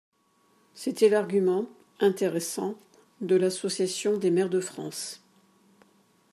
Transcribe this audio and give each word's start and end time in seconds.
C’était 0.73 1.09
l’argument, 1.09 1.69
intéressant, 1.99 2.73
de 3.19 3.35
l’Association 3.35 4.17
des 4.17 4.31
maires 4.31 4.49
de 4.49 4.59
France. 4.59 5.21